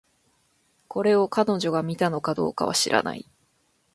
[0.87, 3.29] これを、彼女が見たのかどうかは知らない